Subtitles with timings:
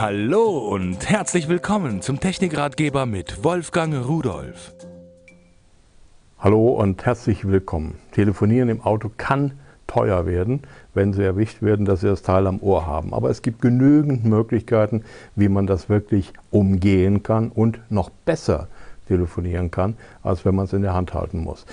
[0.00, 4.72] Hallo und herzlich willkommen zum Technikratgeber mit Wolfgang Rudolf.
[6.38, 7.98] Hallo und herzlich willkommen.
[8.12, 9.58] Telefonieren im Auto kann
[9.88, 10.62] teuer werden,
[10.94, 13.12] wenn Sie erwischt werden, dass Sie das Teil am Ohr haben.
[13.12, 15.02] Aber es gibt genügend Möglichkeiten,
[15.34, 18.68] wie man das wirklich umgehen kann und noch besser
[19.08, 21.66] telefonieren kann, als wenn man es in der Hand halten muss.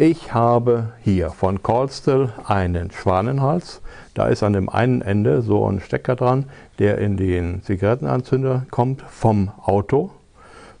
[0.00, 3.80] Ich habe hier von Callstill einen Schwanenhals.
[4.14, 6.44] Da ist an dem einen Ende so ein Stecker dran,
[6.78, 10.12] der in den Zigarettenanzünder kommt vom Auto.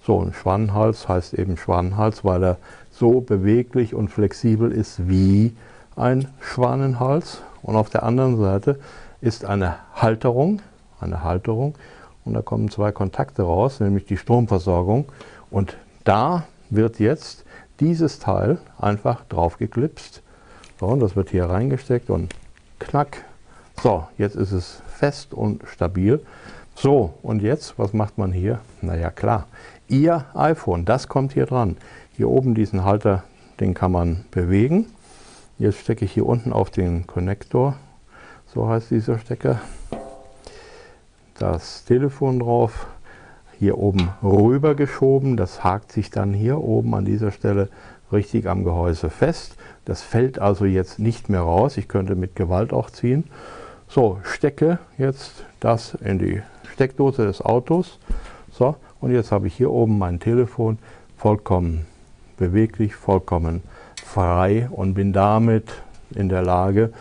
[0.06, 2.56] So ein Schwanenhals heißt eben Schwanenhals, weil er
[2.92, 5.52] so beweglich und flexibel ist wie
[5.96, 7.42] ein Schwanenhals.
[7.62, 8.78] Und auf der anderen Seite
[9.20, 10.62] ist eine Halterung,
[11.00, 11.74] eine Halterung
[12.24, 15.06] und da kommen zwei Kontakte raus, nämlich die Stromversorgung.
[15.50, 17.44] Und da wird jetzt
[17.80, 20.22] dieses Teil einfach drauf geklipst.
[20.80, 22.34] So, und das wird hier reingesteckt und
[22.78, 23.24] knack.
[23.82, 26.20] So, jetzt ist es fest und stabil.
[26.74, 28.60] So, und jetzt, was macht man hier?
[28.82, 29.46] Naja, klar,
[29.90, 31.78] Ihr iPhone, das kommt hier dran.
[32.14, 33.24] Hier oben diesen Halter,
[33.58, 34.86] den kann man bewegen.
[35.58, 37.74] Jetzt stecke ich hier unten auf den Konnektor,
[38.52, 39.60] so heißt dieser Stecker,
[41.38, 42.86] das Telefon drauf,
[43.58, 45.36] hier oben rüber geschoben.
[45.36, 47.68] Das hakt sich dann hier oben an dieser Stelle
[48.12, 49.56] richtig am Gehäuse fest.
[49.84, 51.76] Das fällt also jetzt nicht mehr raus.
[51.76, 53.24] Ich könnte mit Gewalt auch ziehen.
[53.88, 56.42] So, stecke jetzt das in die
[56.72, 57.98] Steckdose des Autos.
[58.52, 60.78] So, und jetzt habe ich hier oben mein Telefon
[61.16, 61.86] vollkommen
[62.36, 63.62] beweglich, vollkommen
[64.04, 65.72] frei und bin damit
[66.14, 66.92] in der Lage,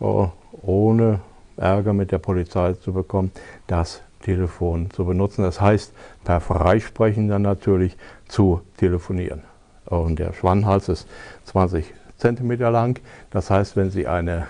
[0.00, 0.28] oh,
[0.62, 1.20] ohne
[1.56, 3.30] Ärger mit der Polizei zu bekommen,
[3.66, 5.42] das Telefon zu benutzen.
[5.42, 5.92] Das heißt,
[6.24, 7.96] per Freisprechen dann natürlich
[8.26, 9.42] zu telefonieren.
[9.84, 11.06] Und der Schwannhals ist
[11.44, 13.00] 20 cm lang.
[13.30, 14.48] Das heißt, wenn Sie eine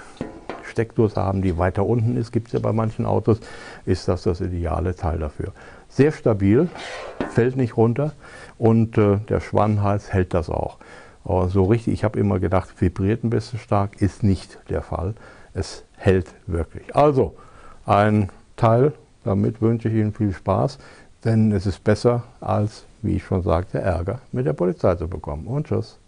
[0.62, 3.38] Steckdose haben, die weiter unten ist, gibt es ja bei manchen Autos,
[3.84, 5.52] ist das das ideale Teil dafür.
[5.90, 6.70] Sehr stabil,
[7.28, 8.12] fällt nicht runter
[8.56, 10.78] und äh, der Schwannhals hält das auch.
[11.22, 15.14] Aber so richtig, ich habe immer gedacht, vibriert ein bisschen stark, ist nicht der Fall.
[15.52, 16.96] Es hält wirklich.
[16.96, 17.36] Also
[17.84, 18.94] ein Teil,
[19.26, 20.78] damit wünsche ich Ihnen viel Spaß,
[21.24, 25.46] denn es ist besser als, wie ich schon sagte, Ärger mit der Polizei zu bekommen.
[25.46, 25.98] Und tschüss.